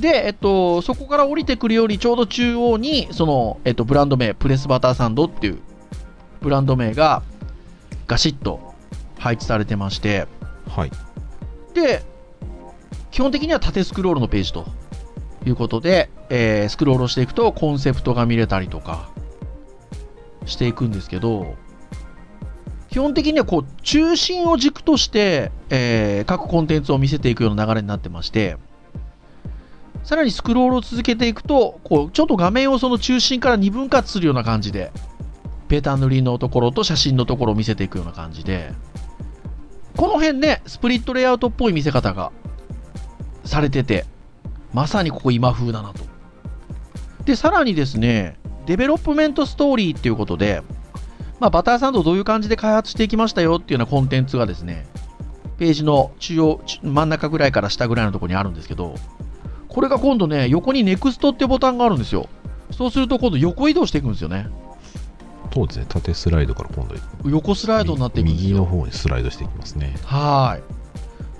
[0.00, 5.58] で、えっと、そこから降りてくるよりちょうど中央に、その、えっと、ブランド名、プレスバターサンドっていう
[6.40, 7.22] ブランド名が
[8.06, 8.74] ガシッと
[9.18, 10.26] 配置されてまして、
[10.68, 10.90] はい。
[11.74, 12.02] で、
[13.10, 14.66] 基本的には縦スクロールのページと
[15.44, 19.10] いうことで、えースクロールをしていくとコンセプトが見れたりとか
[20.46, 21.56] していくんですけど、
[22.90, 28.56] 基本的にはこう中心を軸として、えー各コンテンツを見せていくような流れになってまして、
[30.02, 34.90] さらにスクロールを続けていくと、こうちょっと画面をその中心から2分割するような感じで、
[35.68, 38.72] ベタ塗りのところと写真のところを見せていくような感じで、
[39.96, 42.32] この辺ね、スプリットレイアウトっぽい見せ方が
[43.44, 44.04] されてて、
[44.72, 46.02] まさにここ今風だなと。
[47.24, 50.62] で、さらにですね、 Development Story っていうことで、
[51.40, 54.86] まあ、バターサンドをどういう感じで開発していきましたよっていうようなコンテンツがですね、
[55.58, 58.94] ページの中央、真ん中ぐらいから下ぐらいのところにあるんですけど、
[59.68, 62.28] これが今度ね、横に NEXT ってボタンがあるんですよ。
[62.70, 64.48] そうすると今度横移動していくんですよね。
[65.52, 66.94] そうですね、縦スライドから今度
[67.30, 68.48] 横スライドになっていくんですよ。
[68.48, 69.94] 右の方にスライドしていきますね。
[70.04, 70.60] はい。
[70.60, 70.62] っ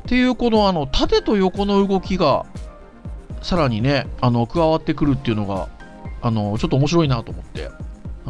[0.06, 2.46] ていう、このあの縦と横の動きが、
[3.42, 5.68] さらにね、あの加わってくるっていうのが、
[6.22, 7.70] あのちょっと面白いなと思って。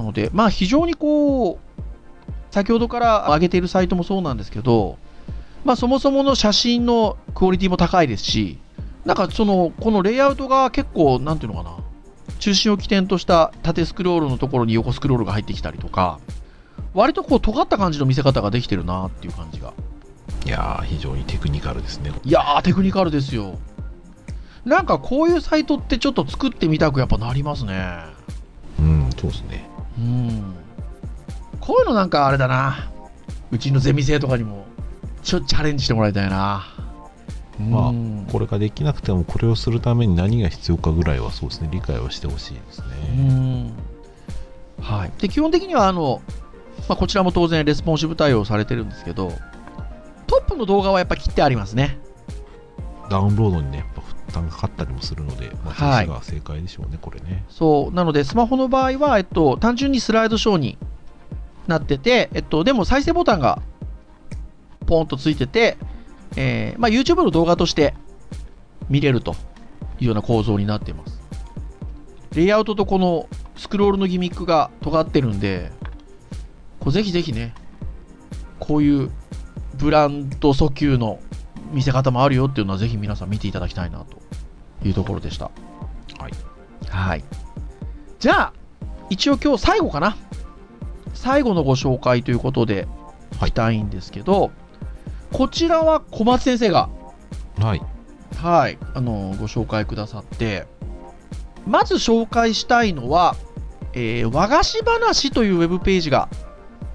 [0.00, 1.58] なので、まあ非常にこう、
[2.50, 4.98] 先ほどから上げているサイトもそうなんですけど、
[5.64, 8.58] まあそもそもの写真のクオリティも高いですし、
[9.04, 11.76] なんかその、このレイアウトが結構、なんていうのかな、
[12.38, 16.18] 中心を起点とした縦スクロールのところに横スクロールが入ってきたりとか、
[16.94, 19.74] 割とこう尖った感じの見せ方ができてるなっていう感じが。
[20.46, 22.12] いやー、非常にテクニカルですね。
[22.24, 23.58] いやー、テクニカルですよ。
[24.64, 28.04] なんかこういうサイトってちょっと作ってみたくやっぱなりますね。
[28.78, 29.69] うん、そうですね。
[30.00, 30.54] うん。
[31.60, 32.90] こういうのなんかあれだな。
[33.50, 34.64] うちのゼミ生とかにも、
[35.22, 36.64] ちょっとチャレンジしてもらいたいな。
[37.58, 43.22] まあうんこれができなくても、これをするために何が必要かぐらいはそうですね、理解はしてほしいですうね。
[43.22, 43.72] ん
[44.80, 46.22] はい、で基本的にはあの、
[46.88, 49.32] まあ、こちらも当然レスポンシブ対応されてるんですけど
[50.26, 51.98] トップの動画はやっぱ切ってありますね
[53.10, 53.84] ダウンロードにね、
[54.30, 56.06] 負担がかかったりもするので、まあ、はい。
[56.06, 57.44] 停止が正解でしょうね、これね。
[57.48, 57.94] そう。
[57.94, 60.78] なのでスマホの場合は、えっと、単純にスライドショーに
[61.66, 63.62] なってて、えっと、でも再生ボタンが
[64.86, 65.76] ポンとついてて、
[66.36, 67.94] えーまあ、YouTube の動画として
[68.88, 69.32] 見れると
[70.00, 71.20] いうような構造になっています。
[72.34, 75.70] レイアウトとこのスクロールのギミックが尖ってるんで
[76.78, 77.54] こうぜひぜひね
[78.58, 79.10] こういう
[79.74, 81.18] ブランド訴求の
[81.72, 84.19] 見せ方もあるよっていうのはぜひ皆さん見ていただきたいなと
[84.84, 85.50] いうところでした
[86.18, 86.32] はい。
[86.88, 87.24] はい。
[88.18, 88.52] じゃあ、
[89.08, 90.16] 一応今日最後かな。
[91.14, 92.86] 最後のご紹介ということで、
[93.38, 94.50] はいいきたいんですけど、
[95.32, 96.90] こちらは小松先生が、
[97.58, 97.82] はい。
[98.36, 100.66] はい、あの、ご紹介くださって、
[101.66, 103.36] まず紹介したいのは、
[103.92, 106.28] えー和菓子話というウェブページが、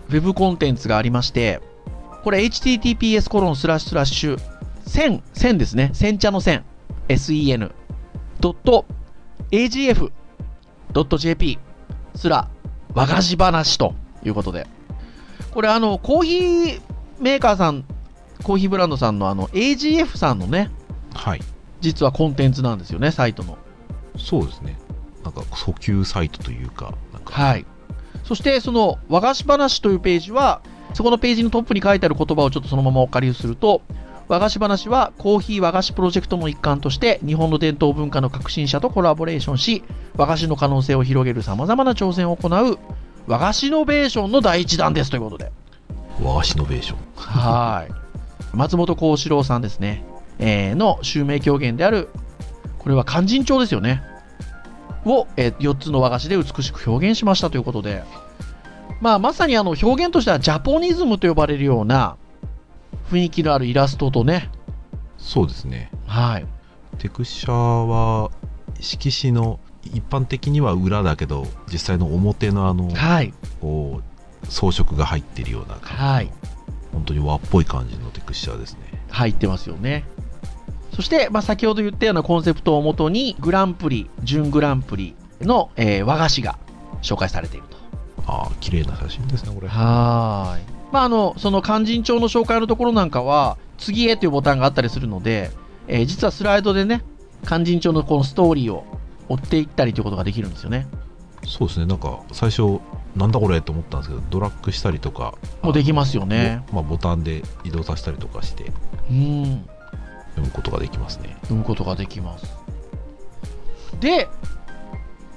[0.09, 1.61] ウェブコンテンツがありまして、
[2.23, 4.39] これ https コロンスラッシュスラッシュ
[4.87, 5.91] 1000、1000ですね。
[5.93, 6.63] 煎茶の1000、
[7.09, 7.71] sen、
[8.39, 8.85] ドット
[9.51, 11.59] agf.jp
[12.15, 12.49] すら
[12.93, 14.67] 和菓子話ということで。
[15.51, 16.81] これあの、コーヒー
[17.19, 17.85] メーカーさん、
[18.43, 20.71] コーヒーブランドさんのあの AGF さんのね、
[21.13, 21.41] はい。
[21.81, 23.57] 実はコンテンツなんですよね、サイトの。
[24.17, 24.77] そうですね。
[25.23, 27.65] なんか、訴求サイトというか、なんか、はい。
[28.23, 30.61] そして、その和菓子話というページは、
[30.93, 33.81] そこのページのトップに書いてある言葉をちょっとそのままお借りすると、
[34.27, 39.83] 和菓子話はコーヒー和菓子プロジェクトの一環として日本の伝統文化の革新者とコラボレーションし
[40.15, 42.79] 和菓子の可能性を広げるさまざまな挑戦を行う
[43.27, 45.51] 和菓子ノベーションの第一弾ですということで。
[46.21, 46.97] 和菓子ノベーション。
[47.15, 47.93] はい。
[48.55, 50.03] 松本幸四郎さんですね、
[50.39, 52.09] えーの襲名狂言である
[52.79, 54.01] これは勧進帳ですよね。
[55.05, 58.03] を、え4つの和菓子で美しく表現しましたということで。
[59.01, 62.15] まあまさにあの表現としてはジャポニズムと呼ばれるような
[63.09, 64.49] 雰囲気のあるイラストとね
[65.17, 65.91] そうですね。
[66.07, 66.45] はい
[66.97, 68.31] テクスチャは、
[68.79, 76.31] 色紙の一般的には裏だけど、実際の表のあの、はいこう、装飾が入ってるような感じのはい
[76.93, 78.79] 本当に和っぽい感じのテクスチャですね。
[79.09, 80.05] 入ってますよね
[80.93, 86.57] そして、まあ、先ほど言ったようなコンセプトをもとにグランプリ準グランプリの、えー和菓子が
[87.01, 87.77] 紹介されていると
[88.27, 89.67] ああ、綺麗な写真ですね、これ。
[89.67, 90.63] はーい。
[90.95, 95.51] まあ、あの、その勧進帳の紹介のところなんかは、次へというボタンがあったりするので、
[95.89, 97.03] えー実はスライドでね、
[97.43, 98.85] 勧進帳のこのストーリーを
[99.27, 100.87] 追っていったりということができるんですよね。
[101.45, 102.79] そうですね、なんか最初、
[103.13, 106.63] なんだこれと思ったんですけど、ドラッグしたりとか、もうできますよね。
[106.67, 108.71] ぼまあ、ボタンで移動させたりとかして
[109.11, 109.67] うん。
[110.35, 111.35] 読むことができますね。
[111.41, 112.55] 読むことができます。
[113.99, 114.29] で、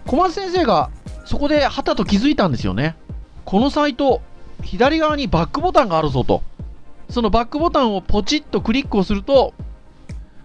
[0.07, 0.91] 小松先生が
[1.25, 2.95] そこではたと気づいたんですよね。
[3.45, 4.23] このサイト、
[4.63, 6.43] 左側にバックボタンがあるぞと。
[7.11, 9.55] そのバックボタンをポチッとクリックをすると、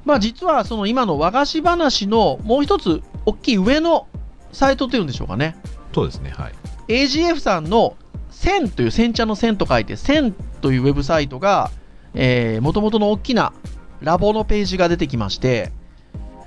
[0.06, 4.08] まあ実はその今の和菓子話のもう一つ大きい上の
[4.52, 5.56] サイトというんでしょうかね。
[5.94, 6.54] そうですね、はい。
[6.88, 7.96] AGF さんの
[8.32, 11.72] 1000という煎茶の1000と書いて1000というウェブサイトが、
[12.14, 13.54] えー、元々の大きな
[14.02, 15.72] ラボのページが出てきまして、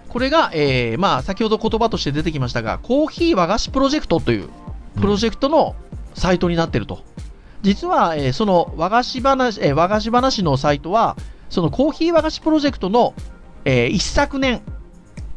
[0.09, 4.49] これが、えー、まあ先ほど言葉として出てきましたが、コーヒー和菓子プロジェクトという
[5.01, 5.77] プロジェクトの
[6.15, 7.05] サイトになってると。
[7.67, 11.17] 実は、えーその和菓子話、えー和菓子話のサイトは、
[11.51, 13.13] そのコーヒー和菓子プロジェクトの、
[13.65, 14.63] えー一昨年、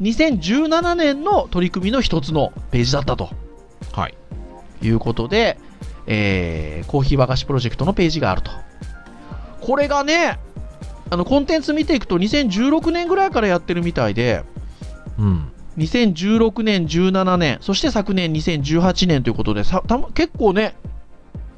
[0.00, 3.30] 2017年の取り組みの一つのページだったと
[3.92, 4.14] はい。
[4.80, 5.58] いうことで、
[6.06, 8.52] えーコーヒー和菓子プロジェクトのページがあると。
[9.60, 10.38] これがね、
[11.10, 14.44] あの、コンテンツ見ていくと2016年ぐらいからやってるみたいで、
[15.18, 15.50] うん。
[15.78, 20.76] 2016年、17年、そして昨年2018年ということで、さた結構ね、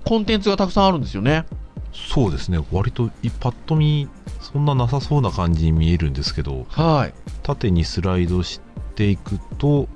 [0.05, 1.45] コンテンツがたくさんあるんですよね。
[1.93, 2.59] そうですね。
[2.73, 4.09] 割といパッと見、
[4.41, 7.15] そんななさそうな感じに見えるんですけど、はい。
[7.43, 8.61] 縦にスライドし
[8.95, 9.89] ていくと、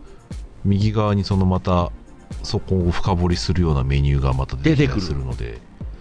[0.64, 1.90] 右側にそのまた、
[2.42, 5.60] そこを深掘りするようなメニューがまた出てきたりするので、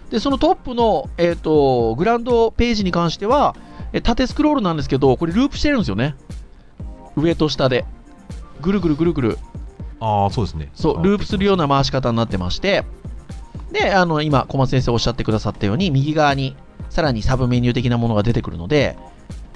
[0.10, 3.56] で、そのトップの、えっ、と、グランドページに関しては、
[3.92, 6.16] え縦スクロールなんですけど、これループしてるんですよね。
[7.16, 7.86] 上と下で。
[8.62, 9.40] ぐるぐるぐるぐる。
[10.00, 10.70] ああ、そうですね。
[10.76, 12.86] そう、ループするような回し方になってまして、
[13.72, 16.56] で、あの、今、小松先生おっしゃってくださったように、右側に、
[16.90, 18.98] さらにサブメニュー的なものが出てくるので、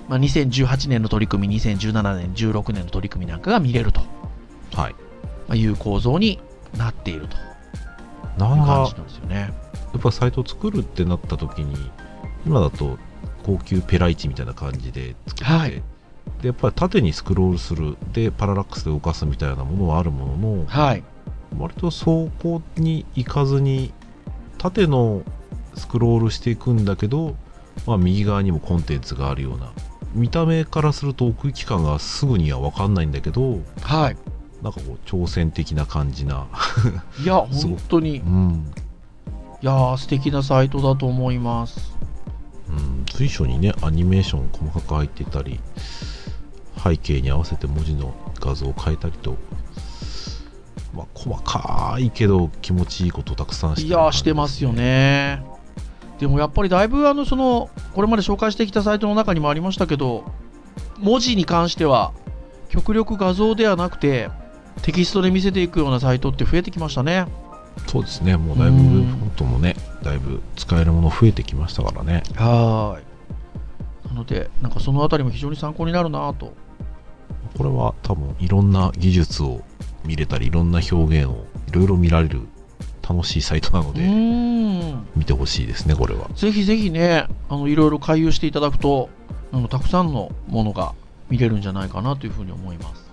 [0.08, 4.02] まあ、2018年の取り組み、2017年、16年の取り組みなんかが見れると
[4.74, 4.96] はい。
[5.48, 6.40] まあいう構造に
[6.78, 7.38] なっていると
[8.38, 9.36] なん感じなんですよね。
[9.36, 11.92] やっぱサイトを作るってなった時に
[12.46, 12.98] 今だと
[13.44, 15.84] 高級ペライチみたいな感じで作って、はい
[16.42, 21.04] でやっぱり縦にスクロールするでパララックスで動かすみたいなものはあるもののはい。
[21.58, 23.92] 割とそこに行かずに
[24.58, 25.24] 縦の
[25.76, 27.36] スクロールしていくんだけど、
[27.86, 29.72] まあ、右側にもコンテンツがあるような。
[30.14, 34.18] 見た目からすると奥行き感がすぐには分かんないんだけどはい。
[34.64, 36.48] なんかこう挑戦的な感じな、
[37.24, 38.24] いや、本当に、いう。
[38.24, 38.74] ん。
[39.62, 41.96] やー、素敵なサイトだと思います。
[42.70, 45.60] うん、随所にねアニメーション細かく入ってたり
[46.82, 49.38] 背景に合わせて文字の画像を変えたりと、
[50.94, 55.44] まあ、細かいけど気持ちいいことをたくさんしてる感じいやー、してますよね。
[56.20, 60.26] でもやっぱりだいぶ、あの、その、これまで紹介してきたサイトの中にもありましたけど、
[60.98, 62.12] 文字に関しては、
[62.68, 64.30] 極力画像ではなくて、
[64.82, 67.26] テキストで見せていくようなサイトって増えてきましたね。
[67.88, 73.04] そうですねもうだいぶうんフォントもねだいぶ使えるもの増えてきましたからねはーい。
[74.10, 76.54] なので、なんかそのあたりも非常に参考になるなと。
[77.58, 79.62] これは多分いろんな技術を
[80.06, 82.42] 見れたりいろんな表現をいろいろ見られる
[83.08, 84.02] 楽しいサイトなのうで。
[85.16, 89.10] 見てほしいですねこれはぜひぜひね、あのいろいろ回遊していただくと、
[89.52, 90.94] あのたくさんのものが
[91.30, 93.10] 見れるんじゃないかなというふうに思います。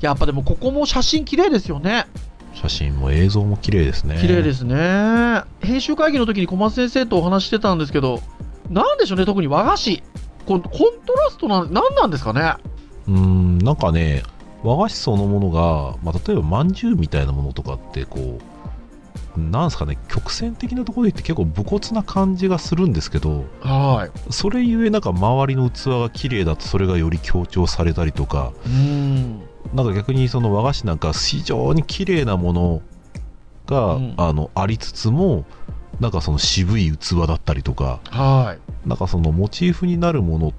[0.00, 2.06] やっぱでもここも写真綺麗ですよね。
[2.54, 5.42] 写真も映像も綺麗ですね綺麗ですすね。
[5.60, 8.20] 編集会議の時に小松先生とお話ししてたんですけど、
[8.70, 10.02] なんでしょうね、特に和菓子。
[10.46, 12.54] コントラストなん、なんなんですかね。
[13.06, 14.22] うーんなんかね
[14.64, 18.38] 和菓子そのものが、まあ、例えばまんじゅうみたいなものとかってこ
[19.36, 24.32] うなんですかね曲線的なところで言って結構武骨な感じがするんですけどはい。
[24.32, 29.42] それゆえなんか周りの器が綺麗だとそれがより強調されたりとかうーん。
[29.74, 32.82] なんか逆にその和菓子なんか非常に綺麗なもの
[33.66, 35.44] が、うんあのありつつも
[36.00, 38.88] なんかその渋い器だったりとかはい。
[38.88, 40.52] なんかそのモチーフになるもの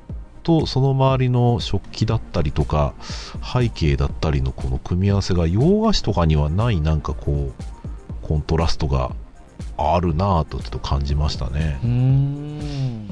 [0.45, 2.93] とその周りの食器だったりとか
[3.41, 7.63] 背景だったりのこの組み合わせが洋菓子とかにはないなんかこう
[8.21, 9.11] コントラストが
[9.77, 13.09] あるなぁとちょっと感じましたねうーん。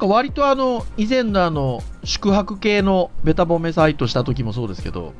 [0.00, 5.14] 割とあの、以前のあの、宿泊系のベタ褒めサイトした時もそうですけど、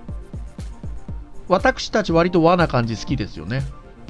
[1.49, 3.63] 私たち割と和な感じ好きですよね。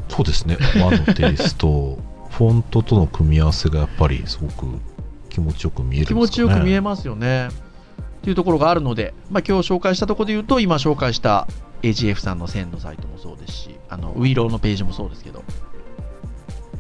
[0.08, 1.98] そうですね和のテイスト
[2.30, 4.66] フォントとの組み合わせがやっぱりすごく
[5.34, 6.06] 気持ちよく見えるね。
[6.06, 7.48] 気持ちよく見えますよね。
[7.48, 7.50] っ
[8.22, 11.48] ていうところがあるので、まあ、今日紹介したところで言うと、今紹介した
[11.82, 15.42] AGF さんの線のサイトもそうですし、あの、ウィローのページもそうですけど、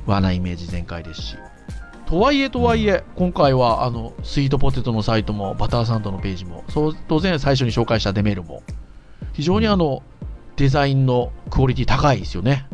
[0.06, 1.36] 和なイメージ全開ですし。
[2.06, 8.62] とはいえとはいえ、今回はあのスイートポテトのサイトもバターサンドのページもそう当然最初に紹介したデメールも
[9.32, 10.02] 非常にあの
[10.56, 12.68] デザインのクオリティ高いですよね。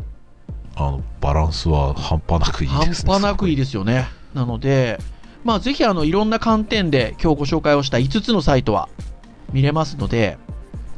[0.75, 4.09] あのバランスは半端なくいい半ですね端なくいいでですよね。
[4.33, 4.99] なので
[5.43, 8.89] まあぜひあのいろんな観点で今日ご紹介をした5つのサイトは
[9.51, 10.37] 見れますので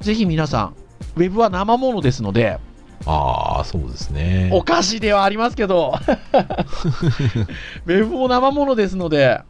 [0.01, 0.75] ぜひ皆さん
[1.15, 2.59] ウェブは生ものですので
[3.05, 5.95] ああそうですねお菓子ではありますけど、
[7.85, 9.41] ウェブも生ものですので、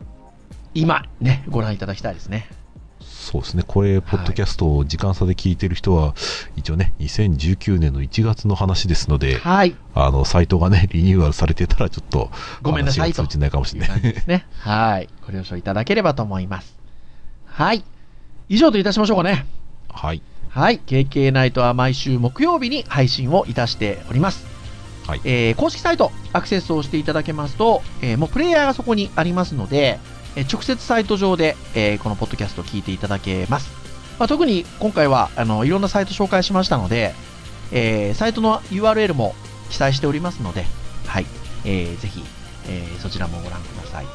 [0.74, 2.48] 今、ね、ご覧いただきたいですね。
[3.24, 6.14] そうですねこれポッドキャストを時間差で聞いてる人は、
[6.58, 9.76] 一応ね2019年の1月の話ですのではい。
[9.96, 12.30] あのサイトがね リニューアルされてたらちょっと
[12.62, 14.46] ごめんなさい通じないかもしれないじですね。
[14.60, 15.10] はい。
[15.26, 16.76] ご了承いただければと思います。
[17.46, 17.84] はい。
[18.50, 19.46] 以上といたしましょうかね。
[19.90, 20.82] はいはい。
[20.86, 24.46] KK ナイトは毎週木曜日に配信をいたしております。
[25.08, 30.00] はいえー公式サイトアクセスをしていただけますと、えーもうプレイヤーがそこにありますので、
[30.36, 33.72] え直接サイト上で、えこのポッドキャストを聞いていただけます。
[34.20, 37.14] まあ、特に今回はあのいろんなサイト紹介しましたので、
[37.72, 39.36] えサイトの URL も
[39.70, 40.66] 記載しておりますので、
[41.08, 41.26] はい、
[41.66, 42.24] えーぜひ、
[42.68, 44.06] えそちらもご覧ください。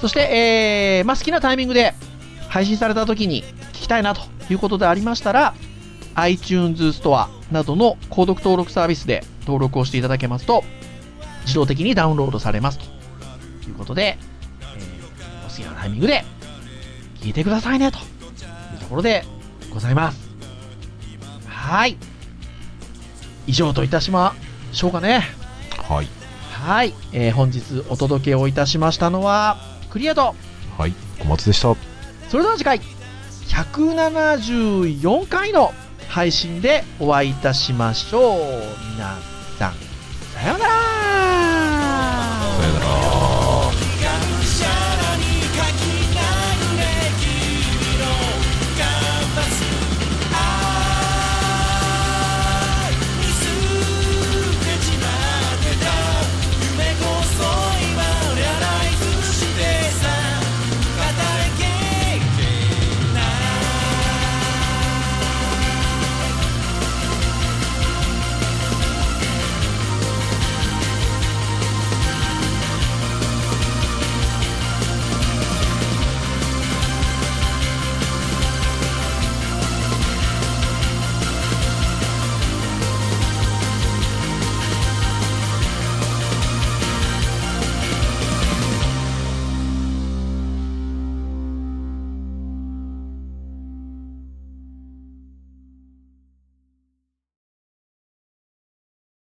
[0.00, 1.94] そして、えまあ、好きなタイミングで
[2.48, 5.54] 配信された時に聞きたいなということでありましたら、
[6.14, 10.64] iTunes ストアなどの購読登録サービスで登録をしていただけますと、
[11.42, 12.84] 自動的にダウンロードされますと
[13.68, 14.18] いうことで、
[15.50, 16.24] 好きなタイミングで
[17.20, 18.00] 聞いてくださいねとい
[18.76, 19.24] うところで
[19.72, 20.30] ございます。
[21.46, 21.96] はい。
[23.46, 24.34] 以上といたしま
[24.72, 25.22] しょうかね。
[25.76, 26.08] はい。
[26.52, 26.94] はい。
[27.12, 29.58] えー本日お届けをいたしましたのは、
[29.90, 30.34] クリアと、
[30.78, 30.94] はい。
[31.18, 31.74] 小松でした。
[32.28, 32.80] それでは次回、
[33.48, 35.72] 174回の
[36.08, 38.40] 配信でお会いいたしましょう。
[38.94, 39.16] 皆
[39.58, 39.74] さん、
[40.34, 40.89] さようなら